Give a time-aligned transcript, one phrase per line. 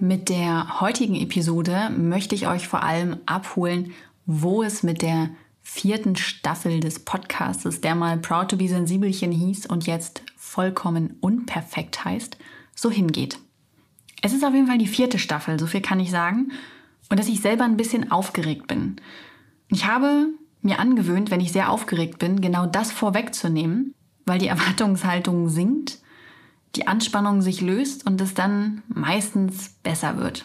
[0.00, 3.92] Mit der heutigen Episode möchte ich euch vor allem abholen,
[4.26, 5.30] wo es mit der
[5.62, 12.04] vierten Staffel des Podcasts, der mal Proud to be Sensibelchen hieß und jetzt vollkommen unperfekt
[12.04, 12.36] heißt,
[12.74, 13.38] so hingeht.
[14.20, 16.50] Es ist auf jeden Fall die vierte Staffel, so viel kann ich sagen,
[17.08, 18.96] und dass ich selber ein bisschen aufgeregt bin.
[19.68, 20.28] Ich habe
[20.60, 23.94] mir angewöhnt, wenn ich sehr aufgeregt bin, genau das vorwegzunehmen,
[24.26, 25.98] weil die Erwartungshaltung sinkt,
[26.76, 30.44] die Anspannung sich löst und es dann meistens besser wird.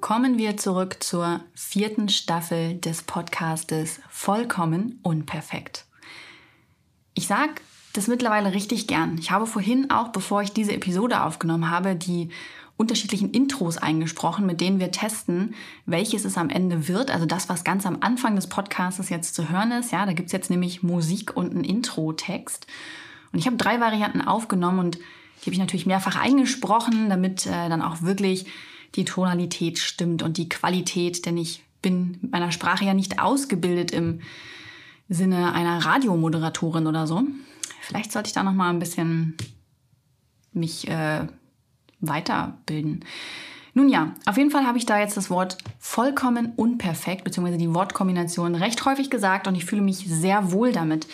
[0.00, 5.86] Kommen wir zurück zur vierten Staffel des Podcastes Vollkommen Unperfekt.
[7.14, 7.52] Ich sage
[7.92, 9.16] das mittlerweile richtig gern.
[9.18, 12.30] Ich habe vorhin auch, bevor ich diese Episode aufgenommen habe, die
[12.76, 15.54] unterschiedlichen Intros eingesprochen, mit denen wir testen,
[15.86, 17.10] welches es am Ende wird.
[17.10, 19.92] Also das, was ganz am Anfang des Podcasts jetzt zu hören ist.
[19.92, 22.66] Ja, da gibt es jetzt nämlich Musik und einen Intro-Text.
[23.32, 27.68] Und ich habe drei Varianten aufgenommen und die habe ich natürlich mehrfach eingesprochen, damit äh,
[27.68, 28.46] dann auch wirklich
[28.94, 33.90] die Tonalität stimmt und die Qualität, denn ich bin mit meiner Sprache ja nicht ausgebildet
[33.90, 34.20] im
[35.08, 37.24] Sinne einer Radiomoderatorin oder so.
[37.80, 39.36] Vielleicht sollte ich da noch mal ein bisschen
[40.52, 41.26] mich äh,
[42.00, 43.04] weiterbilden.
[43.74, 47.74] Nun ja, auf jeden Fall habe ich da jetzt das Wort vollkommen unperfekt, beziehungsweise die
[47.74, 51.06] Wortkombination recht häufig gesagt und ich fühle mich sehr wohl damit.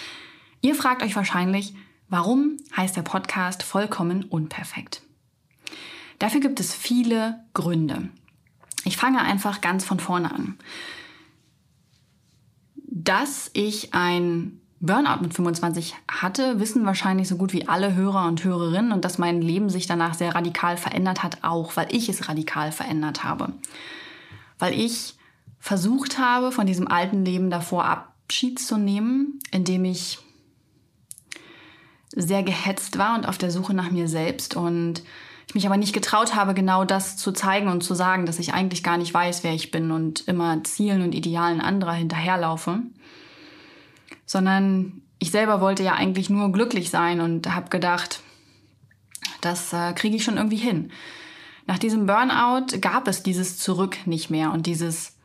[0.61, 1.75] Ihr fragt euch wahrscheinlich,
[2.09, 5.03] warum heißt der Podcast vollkommen unperfekt?
[6.19, 8.09] Dafür gibt es viele Gründe.
[8.85, 10.59] Ich fange einfach ganz von vorne an.
[12.87, 18.45] Dass ich ein Burnout mit 25 hatte, wissen wahrscheinlich so gut wie alle Hörer und
[18.45, 22.29] Hörerinnen und dass mein Leben sich danach sehr radikal verändert hat, auch weil ich es
[22.29, 23.53] radikal verändert habe.
[24.59, 25.17] Weil ich
[25.59, 30.19] versucht habe, von diesem alten Leben davor Abschied zu nehmen, indem ich
[32.15, 35.03] sehr gehetzt war und auf der Suche nach mir selbst und
[35.47, 38.53] ich mich aber nicht getraut habe, genau das zu zeigen und zu sagen, dass ich
[38.53, 42.83] eigentlich gar nicht weiß, wer ich bin und immer Zielen und Idealen anderer hinterherlaufe
[44.29, 48.21] sondern ich selber wollte ja eigentlich nur glücklich sein und habe gedacht,
[49.41, 50.93] das äh, kriege ich schon irgendwie hin.
[51.67, 55.17] Nach diesem Burnout gab es dieses Zurück nicht mehr und dieses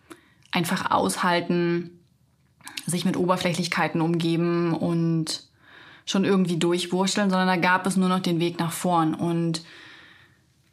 [0.52, 2.00] einfach aushalten,
[2.86, 5.44] sich mit Oberflächlichkeiten umgeben und
[6.06, 9.64] schon irgendwie durchwurschteln, sondern da gab es nur noch den Weg nach vorn und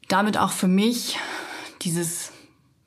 [0.09, 1.19] damit auch für mich
[1.83, 2.33] dieses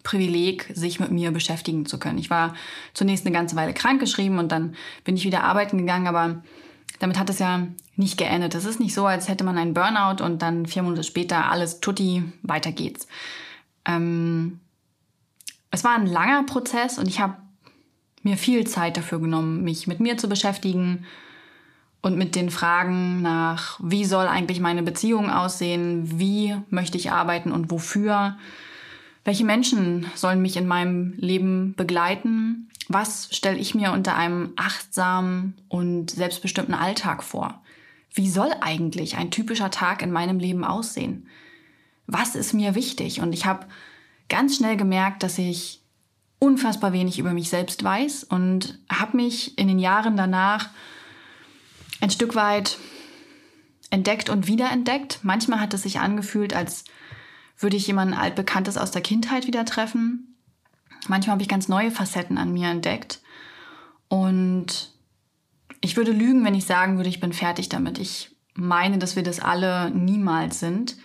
[0.04, 2.18] Privileg, sich mit mir beschäftigen zu können.
[2.18, 2.54] Ich war
[2.94, 6.44] zunächst eine ganze Weile krankgeschrieben und dann bin ich wieder arbeiten gegangen, aber
[7.00, 8.54] damit hat es ja nicht geendet.
[8.54, 11.80] Es ist nicht so, als hätte man einen Burnout und dann vier Monate später alles
[11.80, 13.08] tutti, weiter geht's.
[13.86, 14.60] Ähm,
[15.72, 17.38] es war ein langer Prozess und ich habe
[18.24, 21.06] mir viel Zeit dafür genommen, mich mit mir zu beschäftigen
[22.04, 27.52] und mit den Fragen nach, wie soll eigentlich meine Beziehung aussehen, wie möchte ich arbeiten
[27.52, 28.38] und wofür
[29.24, 32.70] welche Menschen sollen mich in meinem Leben begleiten?
[32.90, 37.64] Was stelle ich mir unter einem achtsamen und selbstbestimmten Alltag vor?
[38.14, 41.28] Wie soll eigentlich ein typischer Tag in meinem Leben aussehen?
[42.06, 43.22] Was ist mir wichtig?
[43.22, 43.66] Und ich habe
[44.28, 45.82] ganz schnell gemerkt, dass ich
[46.40, 50.70] unfassbar wenig über mich selbst weiß und habe mich in den Jahren danach
[52.04, 52.78] ein Stück weit
[53.90, 55.20] entdeckt und wiederentdeckt.
[55.24, 56.84] Manchmal hat es sich angefühlt, als
[57.58, 60.36] würde ich jemanden altbekanntes aus der Kindheit wieder treffen.
[61.08, 63.22] Manchmal habe ich ganz neue Facetten an mir entdeckt.
[64.10, 64.92] Und
[65.80, 67.98] ich würde lügen, wenn ich sagen würde, ich bin fertig damit.
[68.00, 70.98] Ich meine, dass wir das alle niemals sind.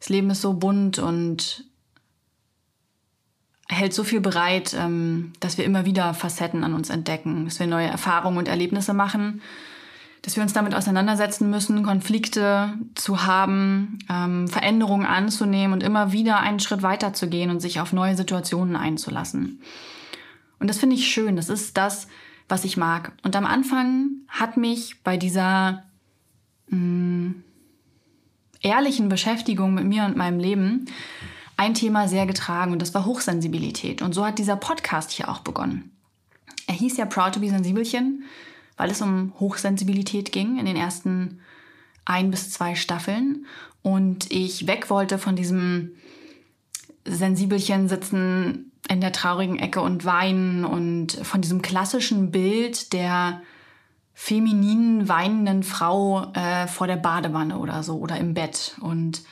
[0.00, 1.64] Das Leben ist so bunt und
[3.68, 7.66] hält so viel bereit, ähm, dass wir immer wieder Facetten an uns entdecken, dass wir
[7.68, 9.42] neue Erfahrungen und Erlebnisse machen
[10.22, 16.40] dass wir uns damit auseinandersetzen müssen, Konflikte zu haben, ähm, Veränderungen anzunehmen und immer wieder
[16.40, 19.60] einen Schritt weiter zu gehen und sich auf neue Situationen einzulassen.
[20.58, 21.36] Und das finde ich schön.
[21.36, 22.08] Das ist das,
[22.48, 23.12] was ich mag.
[23.22, 25.84] Und am Anfang hat mich bei dieser
[26.68, 27.44] mh, mm,
[28.60, 30.86] ehrlichen Beschäftigung mit mir und meinem Leben
[31.56, 34.02] ein Thema sehr getragen und das war Hochsensibilität.
[34.02, 35.90] Und so hat dieser Podcast hier auch begonnen.
[36.66, 38.24] Er hieß ja Proud to be Sensibelchen
[38.78, 41.40] weil es um Hochsensibilität ging in den ersten
[42.06, 43.44] ein bis zwei Staffeln
[43.82, 45.92] und ich weg wollte von diesem
[47.04, 53.42] Sensibelchen sitzen in der traurigen Ecke und weinen und von diesem klassischen Bild der
[54.14, 58.76] femininen, weinenden Frau äh, vor der Badewanne oder so oder im Bett.
[58.80, 59.22] Und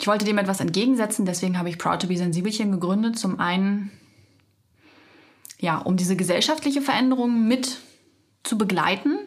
[0.00, 3.18] ich wollte dem etwas entgegensetzen, deswegen habe ich Proud to be Sensibelchen gegründet.
[3.18, 3.92] Zum einen,
[5.60, 7.78] ja, um diese gesellschaftliche Veränderung mit
[8.42, 9.18] zu begleiten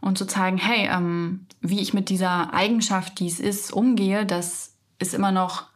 [0.00, 4.74] und zu zeigen, hey, ähm, wie ich mit dieser Eigenschaft, die es ist, umgehe, das
[4.98, 5.66] ist immer noch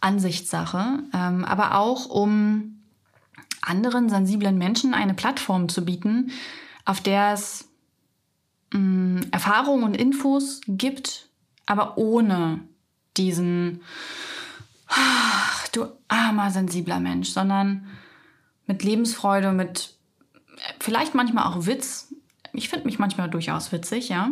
[0.00, 2.82] Ansichtssache, ähm, aber auch um
[3.62, 6.30] anderen sensiblen Menschen eine Plattform zu bieten,
[6.84, 7.68] auf der es
[8.72, 11.28] mh, Erfahrungen und Infos gibt,
[11.66, 12.60] aber ohne
[13.16, 13.82] diesen,
[14.86, 17.86] ach, du armer, sensibler Mensch, sondern
[18.66, 19.95] mit Lebensfreude, mit
[20.80, 22.14] vielleicht manchmal auch Witz.
[22.52, 24.30] Ich finde mich manchmal durchaus witzig, ja.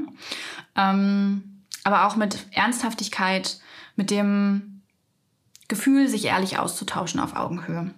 [0.77, 3.59] Ähm, aber auch mit Ernsthaftigkeit,
[3.97, 4.83] mit dem
[5.69, 7.93] Gefühl, sich ehrlich auszutauschen auf Augenhöhe.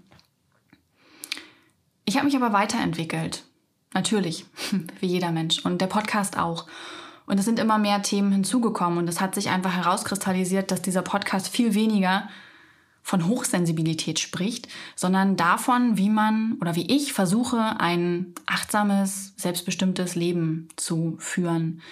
[2.04, 3.44] Ich habe mich aber weiterentwickelt.
[3.92, 4.46] Natürlich,
[5.00, 5.64] wie jeder Mensch.
[5.64, 6.66] Und der Podcast auch.
[7.26, 8.98] Und es sind immer mehr Themen hinzugekommen.
[8.98, 12.28] Und es hat sich einfach herauskristallisiert, dass dieser Podcast viel weniger
[13.06, 14.66] von Hochsensibilität spricht,
[14.96, 21.82] sondern davon, wie man oder wie ich versuche, ein achtsames, selbstbestimmtes Leben zu führen,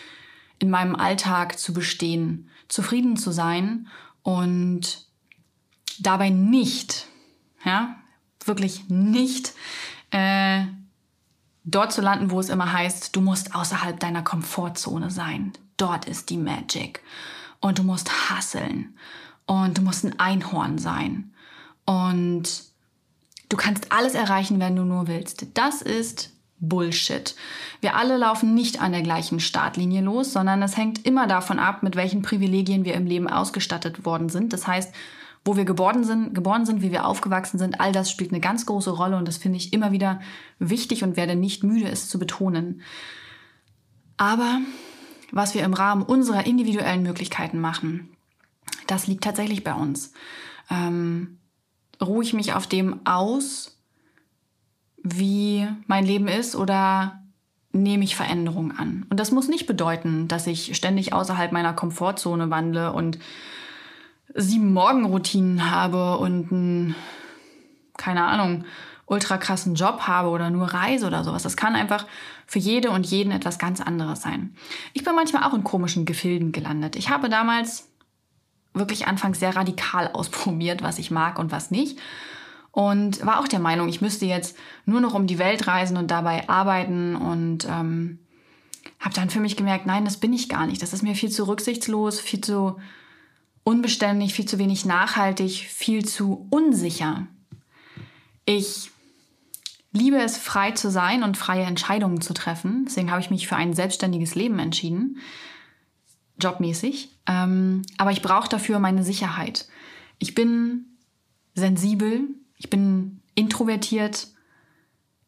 [0.59, 3.87] in meinem Alltag zu bestehen, zufrieden zu sein
[4.25, 5.07] und
[6.01, 7.07] dabei nicht,
[7.65, 7.95] ja,
[8.45, 9.53] wirklich nicht
[10.11, 10.65] äh,
[11.63, 15.53] dort zu landen, wo es immer heißt, du musst außerhalb deiner Komfortzone sein.
[15.77, 17.05] Dort ist die Magic.
[17.61, 18.97] Und du musst hasseln.
[19.47, 21.33] Und du musst ein Einhorn sein.
[21.85, 22.65] Und
[23.49, 25.47] du kannst alles erreichen, wenn du nur willst.
[25.55, 27.35] Das ist Bullshit.
[27.81, 31.83] Wir alle laufen nicht an der gleichen Startlinie los, sondern es hängt immer davon ab,
[31.83, 34.53] mit welchen Privilegien wir im Leben ausgestattet worden sind.
[34.53, 34.95] Das heißt,
[35.45, 38.65] wo wir geboren sind, geboren sind, wie wir aufgewachsen sind, all das spielt eine ganz
[38.65, 40.21] große Rolle und das finde ich immer wieder
[40.59, 42.81] wichtig und werde nicht müde, es zu betonen.
[44.17, 44.61] Aber
[45.33, 48.09] was wir im Rahmen unserer individuellen Möglichkeiten machen,
[48.87, 50.13] das liegt tatsächlich bei uns.
[50.71, 51.39] Ähm,
[52.01, 53.79] ruhe ich mich auf dem aus,
[55.03, 57.21] wie mein Leben ist oder
[57.73, 59.07] nehme ich Veränderungen an?
[59.11, 63.19] Und das muss nicht bedeuten, dass ich ständig außerhalb meiner Komfortzone wandle und
[64.35, 66.95] sieben Morgenroutinen habe und einen,
[67.97, 68.65] keine Ahnung,
[69.07, 71.43] ultra krassen Job habe oder nur reise oder sowas.
[71.43, 72.07] Das kann einfach
[72.47, 74.55] für jede und jeden etwas ganz anderes sein.
[74.93, 76.97] Ich bin manchmal auch in komischen Gefilden gelandet.
[76.97, 77.89] Ich habe damals
[78.75, 81.99] wirklich anfangs sehr radikal ausprobiert, was ich mag und was nicht.
[82.73, 86.11] Und war auch der Meinung, ich müsste jetzt nur noch um die Welt reisen und
[86.11, 88.19] dabei arbeiten und ähm,
[88.99, 90.83] habe dann für mich gemerkt, nein, das bin ich gar nicht.
[90.83, 92.77] Das ist mir viel zu rücksichtslos, viel zu
[93.63, 97.29] unbeständig, viel zu wenig nachhaltig, viel zu unsicher.
[98.45, 98.91] Ich
[99.93, 102.85] liebe es, frei zu sein und freie Entscheidungen zu treffen.
[102.87, 105.19] Deswegen habe ich mich für ein selbstständiges Leben entschieden,
[106.41, 107.17] jobmäßig.
[107.27, 109.67] Ähm, aber ich brauche dafür meine Sicherheit.
[110.19, 110.87] Ich bin
[111.55, 114.29] sensibel, ich bin introvertiert.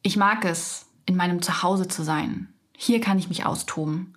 [0.02, 2.52] Ich mag es, in meinem Zuhause zu sein.
[2.76, 4.14] Hier kann ich mich austoben.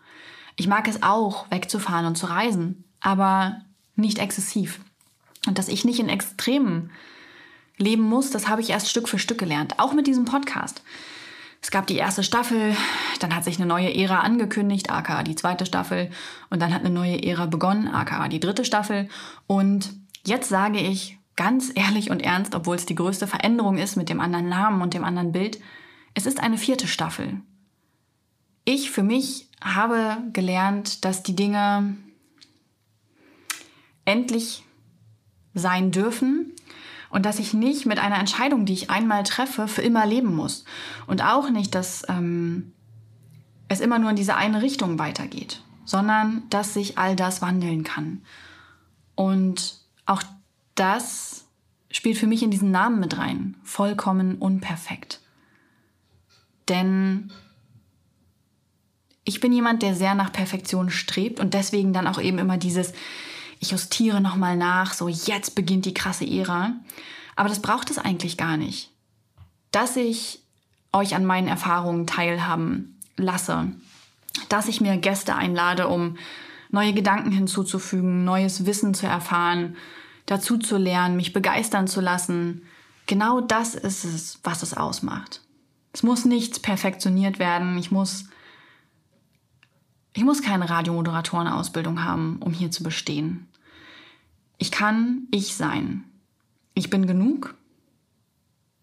[0.55, 2.83] Ich mag es auch, wegzufahren und zu reisen.
[2.99, 3.61] Aber
[3.95, 4.79] nicht exzessiv.
[5.47, 6.91] Und dass ich nicht in Extremen
[7.77, 9.79] leben muss, das habe ich erst Stück für Stück gelernt.
[9.79, 10.81] Auch mit diesem Podcast.
[11.61, 12.75] Es gab die erste Staffel,
[13.19, 16.09] dann hat sich eine neue Ära angekündigt, aka die zweite Staffel,
[16.49, 19.09] und dann hat eine neue Ära begonnen, aka die dritte Staffel.
[19.45, 19.93] Und
[20.25, 24.19] jetzt sage ich ganz ehrlich und ernst, obwohl es die größte Veränderung ist mit dem
[24.19, 25.59] anderen Namen und dem anderen Bild,
[26.13, 27.41] es ist eine vierte Staffel.
[28.65, 31.97] Ich für mich habe gelernt, dass die Dinge
[34.05, 34.63] endlich
[35.53, 36.53] sein dürfen
[37.09, 40.65] und dass ich nicht mit einer Entscheidung, die ich einmal treffe, für immer leben muss.
[41.07, 42.73] Und auch nicht, dass ähm,
[43.67, 48.21] es immer nur in diese eine Richtung weitergeht, sondern dass sich all das wandeln kann.
[49.15, 50.23] Und auch
[50.75, 51.45] das
[51.91, 53.55] spielt für mich in diesen Namen mit rein.
[53.63, 55.21] Vollkommen unperfekt.
[56.67, 57.31] Denn
[59.23, 62.93] ich bin jemand, der sehr nach Perfektion strebt und deswegen dann auch eben immer dieses,
[63.59, 66.73] ich justiere nochmal nach, so jetzt beginnt die krasse Ära.
[67.35, 68.91] Aber das braucht es eigentlich gar nicht.
[69.71, 70.41] Dass ich
[70.91, 73.71] euch an meinen Erfahrungen teilhaben lasse,
[74.47, 76.17] dass ich mir Gäste einlade, um
[76.71, 79.75] neue Gedanken hinzuzufügen, neues Wissen zu erfahren,
[80.25, 82.63] dazu zu lernen, mich begeistern zu lassen.
[83.07, 85.41] Genau das ist es, was es ausmacht.
[85.93, 87.77] Es muss nichts perfektioniert werden.
[87.77, 88.25] Ich muss
[90.13, 93.47] ich muss keine Radiomoderatorenausbildung haben, um hier zu bestehen.
[94.59, 96.03] Ich kann ich sein.
[96.75, 97.55] Ich bin genug.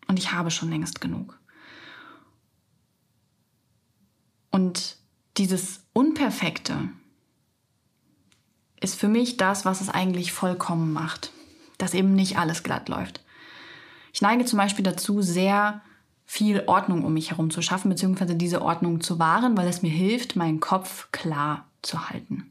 [0.09, 1.39] und ich habe schon längst genug.
[4.51, 4.97] Und
[5.37, 6.89] dieses Unperfekte
[8.81, 11.33] ist für mich das, was es eigentlich vollkommen macht,
[11.79, 13.21] dass eben nicht alles glatt läuft.
[14.13, 15.83] Ich neige zum Beispiel dazu, sehr
[16.25, 19.91] viel Ordnung um mich herum zu schaffen, beziehungsweise diese Ordnung zu wahren, weil es mir
[19.91, 22.51] hilft, meinen Kopf klar zu halten.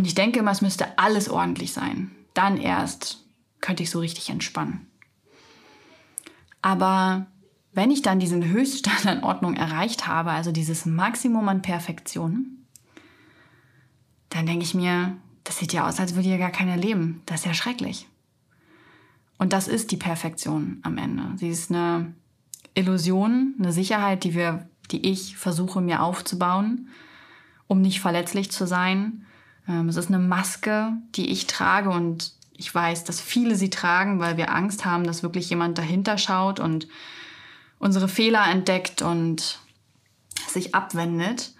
[0.00, 2.10] Und ich denke immer, es müsste alles ordentlich sein.
[2.32, 3.22] Dann erst
[3.60, 4.86] könnte ich so richtig entspannen.
[6.62, 7.26] Aber
[7.74, 12.64] wenn ich dann diesen Höchststand an Ordnung erreicht habe, also dieses Maximum an Perfektion,
[14.30, 17.20] dann denke ich mir, das sieht ja aus, als würde ja gar keiner leben.
[17.26, 18.08] Das ist ja schrecklich.
[19.36, 21.24] Und das ist die Perfektion am Ende.
[21.36, 22.14] Sie ist eine
[22.72, 26.88] Illusion, eine Sicherheit, die wir, die ich versuche mir aufzubauen,
[27.66, 29.26] um nicht verletzlich zu sein.
[29.70, 34.18] Ähm, es ist eine Maske, die ich trage und ich weiß, dass viele sie tragen,
[34.18, 36.88] weil wir Angst haben, dass wirklich jemand dahinter schaut und
[37.78, 39.60] unsere Fehler entdeckt und
[40.46, 41.52] sich abwendet.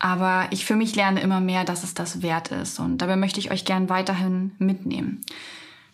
[0.00, 2.78] Aber ich für mich lerne immer mehr, dass es das wert ist.
[2.80, 5.20] Und dabei möchte ich euch gern weiterhin mitnehmen.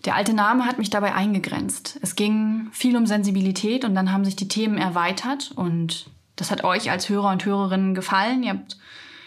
[0.05, 1.99] Der alte Name hat mich dabei eingegrenzt.
[2.03, 6.65] Es ging viel um Sensibilität und dann haben sich die Themen erweitert und das hat
[6.65, 8.43] euch als Hörer und Hörerinnen gefallen.
[8.43, 8.77] Ihr habt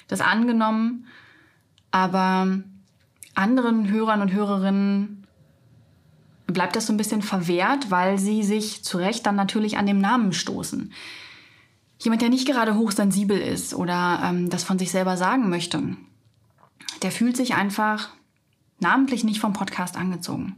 [0.08, 1.07] das angenommen.
[1.92, 2.48] Aber
[3.36, 5.28] anderen Hörern und Hörerinnen
[6.48, 10.00] bleibt das so ein bisschen verwehrt, weil sie sich zu Recht dann natürlich an dem
[10.00, 10.94] Namen stoßen.
[12.00, 15.82] Jemand, der nicht gerade hochsensibel ist oder ähm, das von sich selber sagen möchte,
[17.02, 18.10] der fühlt sich einfach
[18.80, 20.58] namentlich nicht vom Podcast angezogen.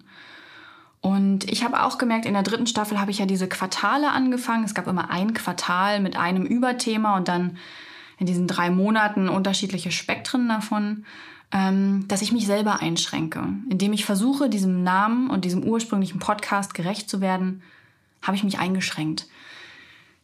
[1.02, 4.66] Und ich habe auch gemerkt, in der dritten Staffel habe ich ja diese Quartale angefangen.
[4.66, 7.58] Es gab immer ein Quartal mit einem Überthema und dann
[8.20, 11.06] in diesen drei Monaten unterschiedliche Spektren davon,
[11.52, 13.44] ähm, dass ich mich selber einschränke.
[13.70, 17.64] Indem ich versuche, diesem Namen und diesem ursprünglichen Podcast gerecht zu werden,
[18.22, 19.28] habe ich mich eingeschränkt.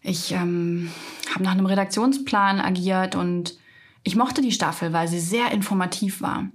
[0.02, 0.92] Ich ähm,
[1.34, 3.58] habe nach einem Redaktionsplan agiert und
[4.04, 6.48] ich mochte die Staffel, weil sie sehr informativ war.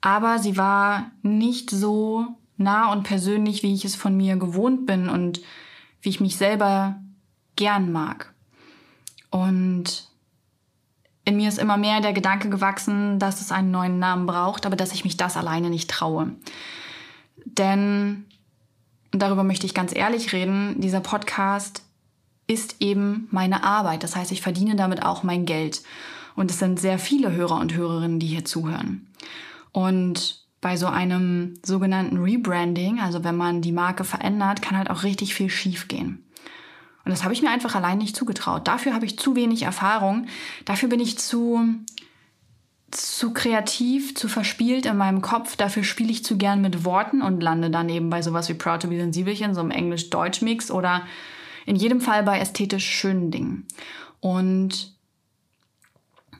[0.00, 5.08] Aber sie war nicht so nah und persönlich, wie ich es von mir gewohnt bin
[5.08, 5.40] und
[6.02, 7.00] wie ich mich selber
[7.54, 8.34] gern mag.
[9.30, 10.08] Und
[11.24, 14.76] in mir ist immer mehr der Gedanke gewachsen, dass es einen neuen Namen braucht, aber
[14.76, 16.32] dass ich mich das alleine nicht traue.
[17.44, 18.26] Denn,
[19.10, 21.82] darüber möchte ich ganz ehrlich reden, dieser Podcast
[22.46, 24.02] ist eben meine Arbeit.
[24.02, 25.82] Das heißt, ich verdiene damit auch mein Geld.
[26.36, 29.06] Und es sind sehr viele Hörer und Hörerinnen, die hier zuhören.
[29.72, 35.02] Und bei so einem sogenannten Rebranding, also wenn man die Marke verändert, kann halt auch
[35.02, 36.23] richtig viel schiefgehen.
[37.04, 38.66] Und das habe ich mir einfach allein nicht zugetraut.
[38.66, 40.26] Dafür habe ich zu wenig Erfahrung.
[40.64, 41.60] Dafür bin ich zu,
[42.90, 45.56] zu kreativ, zu verspielt in meinem Kopf.
[45.56, 48.82] Dafür spiele ich zu gern mit Worten und lande dann eben bei sowas wie Proud
[48.82, 51.02] to be Sensibelchen, so einem Englisch-Deutsch-Mix oder
[51.66, 53.66] in jedem Fall bei ästhetisch schönen Dingen.
[54.20, 54.94] Und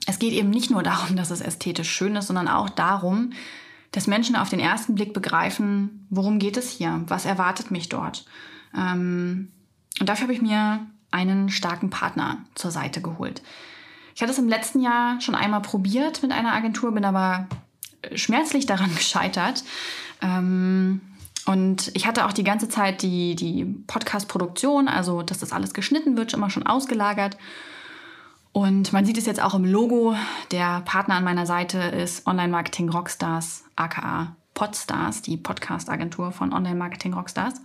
[0.07, 3.31] es geht eben nicht nur darum, dass es ästhetisch schön ist, sondern auch darum,
[3.91, 8.25] dass Menschen auf den ersten Blick begreifen, worum geht es hier, was erwartet mich dort.
[8.75, 9.51] Ähm,
[9.99, 13.41] und dafür habe ich mir einen starken Partner zur Seite geholt.
[14.15, 17.47] Ich hatte es im letzten Jahr schon einmal probiert mit einer Agentur, bin aber
[18.13, 19.63] schmerzlich daran gescheitert.
[20.21, 21.01] Ähm,
[21.45, 26.17] und ich hatte auch die ganze Zeit die, die Podcast-Produktion, also dass das alles geschnitten
[26.17, 27.37] wird, immer schon ausgelagert.
[28.51, 30.15] Und man sieht es jetzt auch im Logo.
[30.51, 36.75] Der Partner an meiner Seite ist Online Marketing Rockstars, aka Podstars, die Podcast-Agentur von Online
[36.75, 37.55] Marketing Rockstars.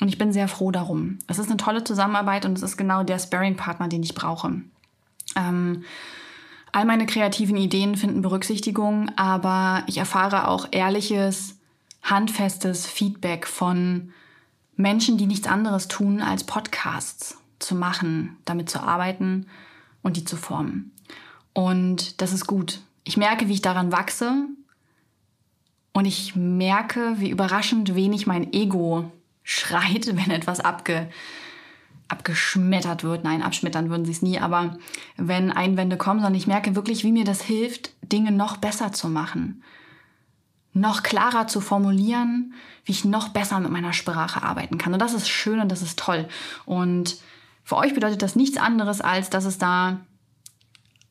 [0.00, 1.18] Und ich bin sehr froh darum.
[1.26, 4.62] Es ist eine tolle Zusammenarbeit und es ist genau der Sparing-Partner, den ich brauche.
[5.34, 5.84] Ähm,
[6.72, 11.56] all meine kreativen Ideen finden Berücksichtigung, aber ich erfahre auch ehrliches,
[12.02, 14.12] handfestes Feedback von
[14.76, 19.46] Menschen, die nichts anderes tun, als Podcasts zu machen, damit zu arbeiten
[20.02, 20.92] und die zu formen.
[21.52, 22.80] Und das ist gut.
[23.02, 24.46] Ich merke, wie ich daran wachse
[25.92, 29.10] und ich merke, wie überraschend wenig mein Ego
[29.48, 31.08] schreit, wenn etwas abge,
[32.08, 33.24] abgeschmettert wird.
[33.24, 34.78] Nein, abschmettern würden sie es nie, aber
[35.16, 39.08] wenn Einwände kommen, sondern ich merke wirklich, wie mir das hilft, Dinge noch besser zu
[39.08, 39.62] machen,
[40.72, 44.92] noch klarer zu formulieren, wie ich noch besser mit meiner Sprache arbeiten kann.
[44.92, 46.28] Und das ist schön und das ist toll.
[46.66, 47.16] Und
[47.64, 50.00] für euch bedeutet das nichts anderes, als dass es da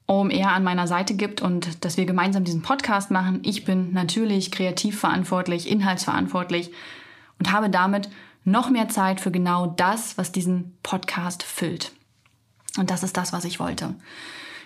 [0.08, 3.41] OMR an meiner Seite gibt und dass wir gemeinsam diesen Podcast machen.
[3.44, 6.72] Ich bin natürlich kreativ verantwortlich, inhaltsverantwortlich
[7.39, 8.10] und habe damit
[8.47, 11.91] noch mehr Zeit für genau das, was diesen Podcast füllt.
[12.77, 13.95] Und das ist das, was ich wollte.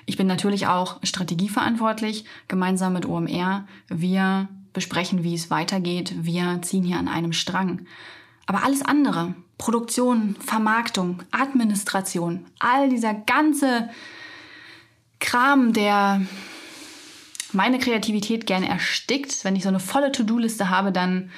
[0.05, 3.67] Ich bin natürlich auch strategieverantwortlich, gemeinsam mit OMR.
[3.87, 6.13] Wir besprechen, wie es weitergeht.
[6.17, 7.87] Wir ziehen hier an einem Strang.
[8.45, 13.89] Aber alles andere, Produktion, Vermarktung, Administration, all dieser ganze
[15.19, 16.21] Kram, der
[17.51, 21.31] meine Kreativität gerne erstickt, wenn ich so eine volle To-Do-Liste habe, dann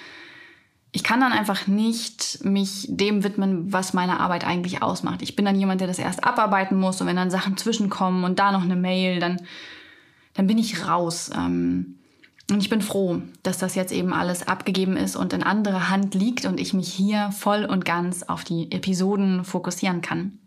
[0.95, 5.23] ich kann dann einfach nicht mich dem widmen, was meine Arbeit eigentlich ausmacht.
[5.23, 8.37] Ich bin dann jemand, der das erst abarbeiten muss und wenn dann Sachen zwischenkommen und
[8.37, 9.41] da noch eine Mail, dann,
[10.35, 11.31] dann bin ich raus.
[11.35, 11.97] Ähm,
[12.51, 16.13] und ich bin froh, dass das jetzt eben alles abgegeben ist und in andere Hand
[16.13, 20.37] liegt und ich mich hier voll und ganz auf die Episoden fokussieren kann.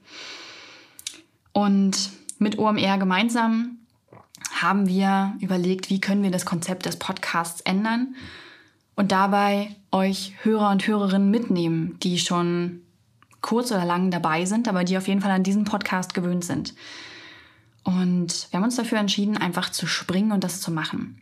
[1.52, 3.78] Und mit OMR gemeinsam
[4.60, 8.14] haben wir überlegt, wie können wir das Konzept des Podcasts ändern
[8.94, 12.82] und dabei euch Hörer und Hörerinnen mitnehmen, die schon
[13.40, 16.74] kurz oder lang dabei sind, aber die auf jeden Fall an diesen Podcast gewöhnt sind.
[17.84, 21.20] Und wir haben uns dafür entschieden, einfach zu springen und das zu machen.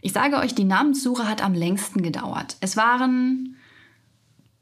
[0.00, 2.56] Ich sage euch, die Namenssuche hat am längsten gedauert.
[2.60, 3.56] Es waren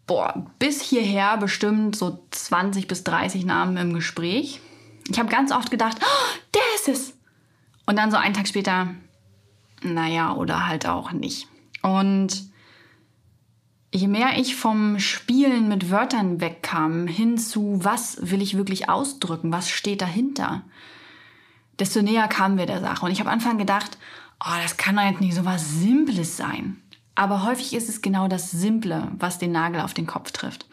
[0.06, 4.61] boah, bis hierher bestimmt so 20 bis 30 Namen im Gespräch.
[5.11, 7.16] Ich habe ganz oft gedacht, oh, der ist es.
[7.87, 8.88] Und dann so einen Tag später,
[9.82, 11.49] naja, oder halt auch nicht.
[11.82, 12.51] Und
[13.92, 19.52] je mehr ich vom Spielen mit Wörtern wegkam, hin zu, was will ich wirklich ausdrücken,
[19.52, 20.62] was steht dahinter,
[21.78, 23.04] desto näher kamen wir der Sache.
[23.04, 23.99] Und ich habe Anfang gedacht,
[24.40, 26.78] oh, das kann doch jetzt nicht so was Simples sein.
[27.14, 30.66] Aber häufig ist es genau das Simple, was den Nagel auf den Kopf trifft.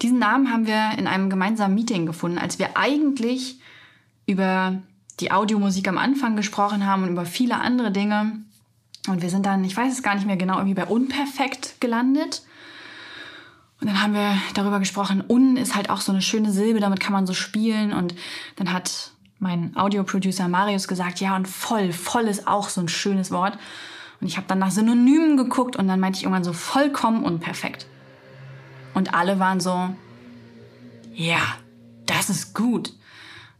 [0.00, 3.60] Diesen Namen haben wir in einem gemeinsamen Meeting gefunden, als wir eigentlich
[4.26, 4.80] über
[5.20, 8.42] die Audiomusik am Anfang gesprochen haben und über viele andere Dinge.
[9.08, 12.42] Und wir sind dann, ich weiß es gar nicht mehr genau, irgendwie bei Unperfekt gelandet.
[13.80, 17.00] Und dann haben wir darüber gesprochen, Un ist halt auch so eine schöne Silbe, damit
[17.00, 17.92] kann man so spielen.
[17.92, 18.14] Und
[18.56, 23.32] dann hat mein Audioproducer Marius gesagt, ja, und voll, voll ist auch so ein schönes
[23.32, 23.58] Wort.
[24.20, 27.86] Und ich habe dann nach Synonymen geguckt und dann meinte ich irgendwann so vollkommen unperfekt.
[28.94, 29.96] Und alle waren so,
[31.12, 31.40] ja,
[32.06, 32.92] das ist gut.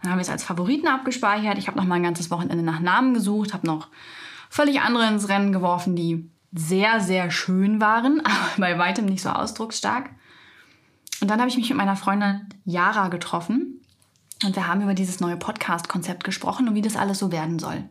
[0.01, 1.59] Dann haben wir es als Favoriten abgespeichert.
[1.59, 3.89] Ich habe noch mal ein ganzes Wochenende nach Namen gesucht, habe noch
[4.53, 9.31] völlig andere ins Rennen geworfen, die sehr, sehr schön waren, aber bei weitem nicht so
[9.31, 10.11] ausdrucksstark.
[11.23, 13.81] Und dann habe ich mich mit meiner Freundin Yara getroffen
[14.45, 17.89] und wir haben über dieses neue Podcast-Konzept gesprochen und wie das alles so werden soll.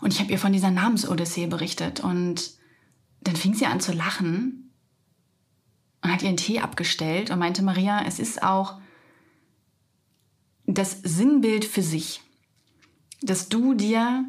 [0.00, 2.52] Und ich habe ihr von dieser Namensodyssee berichtet und
[3.20, 4.70] dann fing sie an zu lachen
[6.02, 8.78] und hat ihren Tee abgestellt und meinte, Maria, es ist auch
[10.66, 12.20] das Sinnbild für sich,
[13.20, 14.24] dass du dir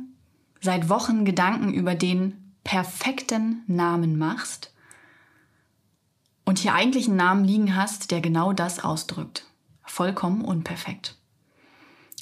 [0.62, 4.74] seit Wochen Gedanken über den perfekten Namen machst
[6.46, 9.46] und hier eigentlich einen Namen liegen hast, der genau das ausdrückt.
[9.84, 11.18] Vollkommen unperfekt.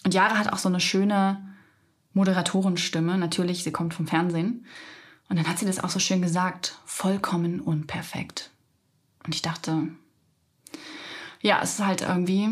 [0.03, 1.45] Und Jara hat auch so eine schöne
[2.13, 3.17] Moderatorenstimme.
[3.17, 4.65] Natürlich, sie kommt vom Fernsehen.
[5.27, 6.77] Und dann hat sie das auch so schön gesagt.
[6.85, 8.51] Vollkommen unperfekt.
[9.25, 9.89] Und ich dachte,
[11.41, 12.49] ja, es ist halt irgendwie,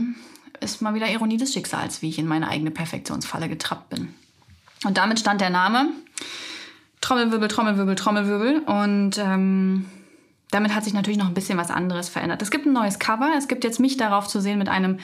[0.59, 4.13] ist mal wieder Ironie des Schicksals, wie ich in meine eigene Perfektionsfalle getrappt bin.
[4.85, 5.89] Und damit stand der Name
[7.01, 8.59] Trommelwirbel, Trommelwirbel, Trommelwirbel.
[8.59, 9.85] Und ähm,
[10.51, 12.41] damit hat sich natürlich noch ein bisschen was anderes verändert.
[12.41, 13.31] Es gibt ein neues Cover.
[13.37, 14.99] Es gibt jetzt mich darauf zu sehen mit einem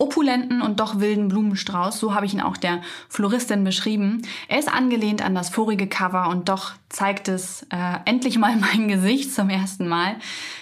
[0.00, 2.00] opulenten und doch wilden Blumenstrauß.
[2.00, 4.22] So habe ich ihn auch der Floristin beschrieben.
[4.48, 8.88] Er ist angelehnt an das vorige Cover und doch zeigt es äh, endlich mal mein
[8.88, 10.16] Gesicht zum ersten Mal.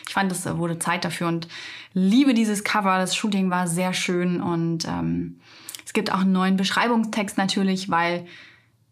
[0.07, 1.47] Ich fand, es wurde Zeit dafür und
[1.95, 2.99] liebe dieses Cover.
[2.99, 5.39] Das Shooting war sehr schön und ähm,
[5.89, 8.27] es gibt auch einen neuen Beschreibungstext natürlich, weil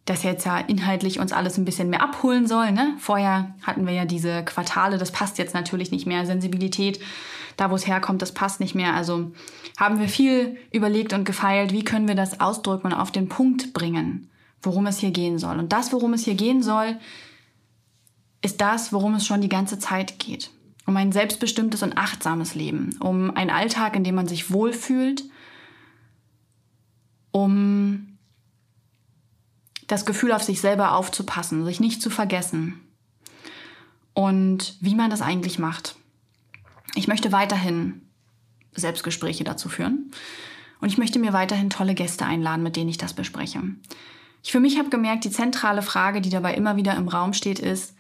[0.07, 2.73] das jetzt ja inhaltlich uns alles ein bisschen mehr abholen soll.
[2.73, 2.95] Ne?
[2.99, 6.25] Vorher hatten wir ja diese Quartale, das passt jetzt natürlich nicht mehr.
[6.25, 6.99] Sensibilität,
[7.59, 8.95] da wo es herkommt, das passt nicht mehr.
[8.95, 9.31] Also
[9.77, 13.75] haben wir viel überlegt und gefeilt, wie können wir das ausdrücken und auf den Punkt
[13.75, 14.31] bringen,
[14.63, 15.59] worum es hier gehen soll.
[15.59, 16.97] Und das, worum es hier gehen soll,
[18.41, 20.51] ist das, worum es schon die ganze Zeit geht.
[20.87, 25.25] Um ein selbstbestimmtes und achtsames Leben, um einen Alltag, in dem man sich wohlfühlt,
[27.37, 28.17] um
[29.89, 32.81] das Gefühl auf sich selber aufzupassen, sich nicht zu vergessen
[34.15, 35.97] und wie man das eigentlich macht.
[36.95, 38.01] Ich möchte weiterhin
[38.75, 40.13] Selbstgespräche dazu führen
[40.81, 43.61] und ich möchte mir weiterhin tolle Gäste einladen, mit denen ich das bespreche.
[44.43, 47.59] Ich für mich habe gemerkt, die zentrale Frage, die dabei immer wieder im Raum steht,
[47.59, 47.95] ist,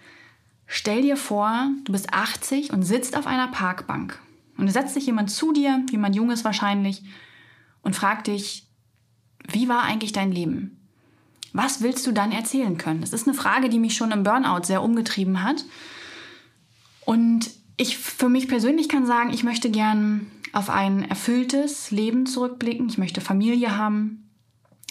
[0.66, 4.18] stell dir vor, du bist 80 und sitzt auf einer Parkbank
[4.57, 7.03] und es setzt sich jemand zu dir, jemand Junges wahrscheinlich,
[7.83, 8.65] und fragt dich,
[9.48, 10.78] wie war eigentlich dein Leben?
[11.52, 13.00] Was willst du dann erzählen können?
[13.00, 15.64] Das ist eine Frage, die mich schon im Burnout sehr umgetrieben hat.
[17.04, 22.88] Und ich für mich persönlich kann sagen, ich möchte gern auf ein erfülltes Leben zurückblicken.
[22.88, 24.30] Ich möchte Familie haben.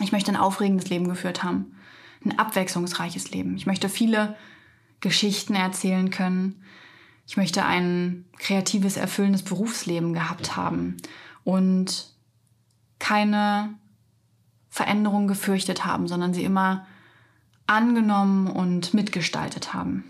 [0.02, 1.76] Ich möchte ein aufregendes Leben geführt haben.
[2.24, 3.56] Ein abwechslungsreiches Leben.
[3.58, 4.36] Ich möchte viele
[5.02, 6.64] Geschichten erzählen können.
[7.28, 10.98] Ich möchte ein kreatives, erfüllendes Berufsleben gehabt haben
[11.44, 12.12] und
[13.00, 13.76] keine
[14.76, 16.86] Veränderung gefürchtet haben, sondern sie immer
[17.66, 20.04] angenommen und mitgestaltet haben.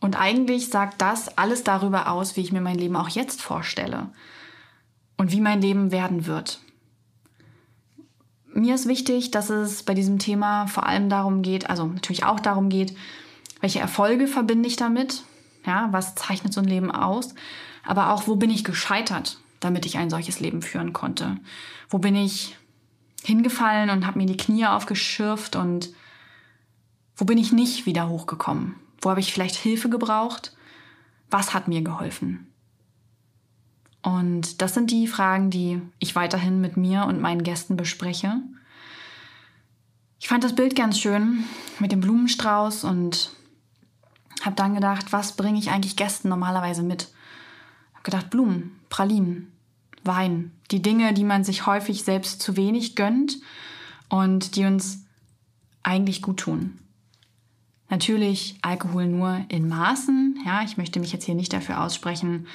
[0.00, 4.10] Und eigentlich sagt das alles darüber aus, wie ich mir mein Leben auch jetzt vorstelle
[5.16, 6.60] und wie mein Leben werden wird.
[8.52, 12.38] Mir ist wichtig, dass es bei diesem Thema vor allem darum geht, also natürlich auch
[12.38, 12.94] darum geht,
[13.62, 15.24] welche Erfolge verbinde ich damit,
[15.64, 17.34] ja, was zeichnet so ein Leben aus,
[17.82, 21.36] aber auch, wo bin ich gescheitert, damit ich ein solches Leben führen konnte.
[21.88, 22.56] Wo bin ich
[23.22, 25.90] hingefallen und habe mir die Knie aufgeschürft und
[27.16, 28.74] wo bin ich nicht wieder hochgekommen?
[29.00, 30.56] Wo habe ich vielleicht Hilfe gebraucht?
[31.30, 32.52] Was hat mir geholfen?
[34.02, 38.40] Und das sind die Fragen, die ich weiterhin mit mir und meinen Gästen bespreche.
[40.18, 41.44] Ich fand das Bild ganz schön
[41.78, 43.30] mit dem Blumenstrauß und
[44.42, 47.12] habe dann gedacht, was bringe ich eigentlich Gästen normalerweise mit?
[47.94, 49.51] Habe gedacht, Blumen, Pralinen,
[50.04, 53.38] Wein, die Dinge, die man sich häufig selbst zu wenig gönnt
[54.08, 55.04] und die uns
[55.82, 56.78] eigentlich gut tun.
[57.88, 60.40] Natürlich Alkohol nur in Maßen.
[60.46, 62.46] Ja, ich möchte mich jetzt hier nicht dafür aussprechen,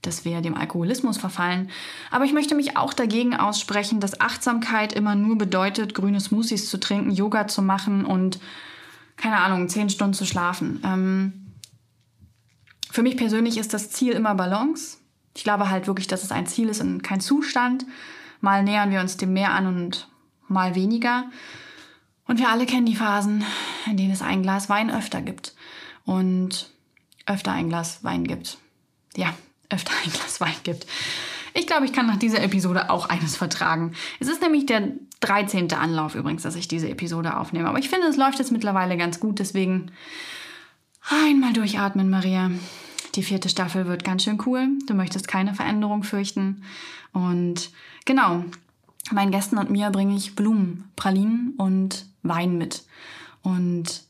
[0.00, 1.70] dass wir dem Alkoholismus verfallen.
[2.10, 6.78] Aber ich möchte mich auch dagegen aussprechen, dass Achtsamkeit immer nur bedeutet, grüne Smoothies zu
[6.80, 8.38] trinken, Yoga zu machen und,
[9.16, 10.80] keine Ahnung, zehn Stunden zu schlafen.
[10.82, 11.52] Ähm,
[12.90, 14.96] für mich persönlich ist das Ziel immer Balance.
[15.36, 17.84] Ich glaube halt wirklich, dass es ein Ziel ist und kein Zustand.
[18.40, 20.08] Mal nähern wir uns dem mehr an und
[20.48, 21.30] mal weniger.
[22.26, 23.44] Und wir alle kennen die Phasen,
[23.86, 25.54] in denen es ein Glas Wein öfter gibt
[26.04, 26.70] und
[27.26, 28.58] öfter ein Glas Wein gibt.
[29.14, 29.34] Ja,
[29.70, 30.86] öfter ein Glas Wein gibt.
[31.54, 33.92] Ich glaube, ich kann nach dieser Episode auch eines vertragen.
[34.20, 34.88] Es ist nämlich der
[35.20, 35.72] 13.
[35.72, 37.68] Anlauf übrigens, dass ich diese Episode aufnehme.
[37.68, 39.38] Aber ich finde, es läuft jetzt mittlerweile ganz gut.
[39.38, 39.90] Deswegen
[41.08, 42.50] einmal durchatmen, Maria.
[43.16, 44.68] Die vierte Staffel wird ganz schön cool.
[44.86, 46.62] Du möchtest keine Veränderung fürchten.
[47.12, 47.70] Und
[48.04, 48.44] genau,
[49.10, 52.84] meinen Gästen und mir bringe ich Blumen, Pralinen und Wein mit.
[53.42, 54.02] Und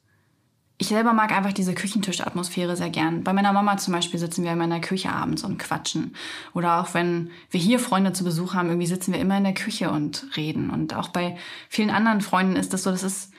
[0.79, 3.25] ich selber mag einfach diese Küchentischatmosphäre sehr gern.
[3.25, 6.15] Bei meiner Mama zum Beispiel sitzen wir in meiner Küche abends und quatschen.
[6.53, 9.55] Oder auch wenn wir hier Freunde zu Besuch haben, irgendwie sitzen wir immer in der
[9.55, 10.69] Küche und reden.
[10.71, 11.37] Und auch bei
[11.69, 13.33] vielen anderen Freunden ist das so, das ist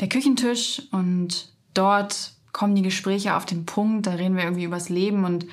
[0.00, 4.88] der Küchentisch und dort kommen die Gespräche auf den Punkt, da reden wir irgendwie übers
[4.88, 5.46] Leben und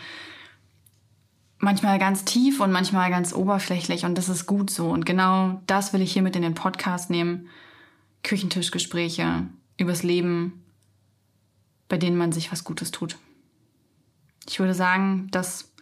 [1.59, 4.89] manchmal ganz tief und manchmal ganz oberflächlich und das ist gut so.
[4.89, 7.49] Und genau das will ich hier mit in den Podcast nehmen.
[8.23, 10.63] Küchentischgespräche übers Leben,
[11.89, 13.17] bei denen man sich was Gutes tut.
[14.47, 15.73] Ich würde sagen, dass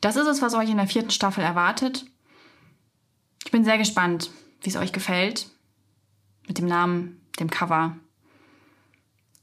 [0.00, 2.06] das ist es, was euch in der vierten Staffel erwartet.
[3.44, 4.30] Ich bin sehr gespannt,
[4.62, 5.50] wie es euch gefällt.
[6.46, 7.96] Mit dem Namen, dem Cover,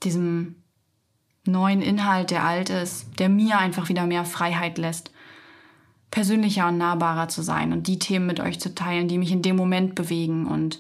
[0.04, 0.56] diesem
[1.48, 5.12] neuen Inhalt, der alt ist, der mir einfach wieder mehr Freiheit lässt,
[6.12, 9.42] persönlicher und nahbarer zu sein und die Themen mit euch zu teilen, die mich in
[9.42, 10.80] dem Moment bewegen und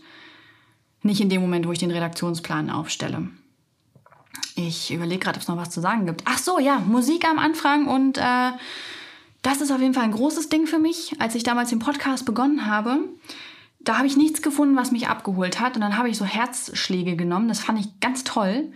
[1.03, 3.29] nicht in dem Moment, wo ich den Redaktionsplan aufstelle.
[4.55, 6.23] Ich überlege gerade, ob es noch was zu sagen gibt.
[6.25, 8.51] Ach so, ja, Musik am Anfang und äh,
[9.41, 11.13] das ist auf jeden Fall ein großes Ding für mich.
[11.19, 12.99] Als ich damals den Podcast begonnen habe,
[13.79, 17.15] da habe ich nichts gefunden, was mich abgeholt hat und dann habe ich so Herzschläge
[17.15, 17.47] genommen.
[17.47, 18.71] Das fand ich ganz toll.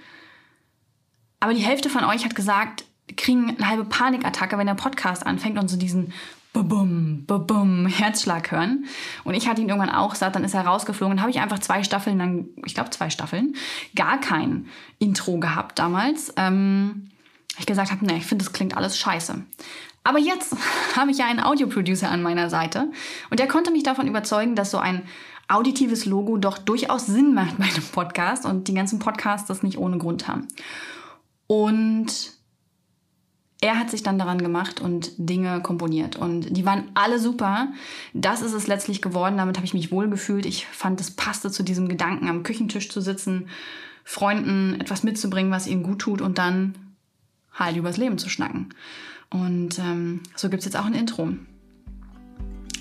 [1.41, 2.85] Aber die Hälfte von euch hat gesagt,
[3.17, 6.13] kriegen eine halbe Panikattacke, wenn der Podcast anfängt und so diesen
[6.53, 8.85] Bum, bum, Herzschlag hören.
[9.23, 11.15] Und ich hatte ihn irgendwann auch satt, dann ist er rausgeflogen.
[11.15, 13.55] Dann habe ich einfach zwei Staffeln lang, ich glaube zwei Staffeln,
[13.95, 14.67] gar kein
[14.99, 16.33] Intro gehabt damals.
[16.35, 17.09] Ähm,
[17.57, 19.41] ich gesagt habe, ne, ich finde, das klingt alles scheiße.
[20.03, 20.55] Aber jetzt
[20.95, 22.91] habe ich ja einen Audioproducer an meiner Seite
[23.29, 25.03] und der konnte mich davon überzeugen, dass so ein
[25.47, 29.77] auditives Logo doch durchaus Sinn macht bei einem Podcast und die ganzen Podcasts das nicht
[29.77, 30.47] ohne Grund haben.
[31.51, 32.31] Und
[33.59, 36.15] er hat sich dann daran gemacht und Dinge komponiert.
[36.15, 37.73] Und die waren alle super.
[38.13, 39.35] Das ist es letztlich geworden.
[39.35, 40.45] Damit habe ich mich wohlgefühlt.
[40.45, 43.49] Ich fand, es passte zu diesem Gedanken, am Küchentisch zu sitzen,
[44.05, 46.73] Freunden etwas mitzubringen, was ihnen gut tut und dann
[47.53, 48.69] halt übers Leben zu schnacken.
[49.29, 51.33] Und ähm, so gibt es jetzt auch ein Intro.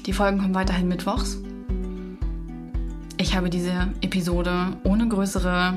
[0.07, 1.39] Die Folgen kommen weiterhin mittwochs.
[3.17, 5.75] Ich habe diese Episode ohne größere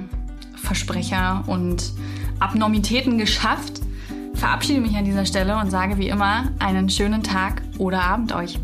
[0.58, 1.92] Versprecher und
[2.40, 3.82] Abnormitäten geschafft
[4.44, 8.60] verabschiede mich an dieser Stelle und sage wie immer einen schönen Tag oder Abend euch.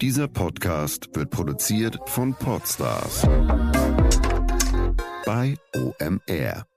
[0.00, 3.26] Dieser Podcast wird produziert von Podstars
[5.26, 6.69] bei OMR.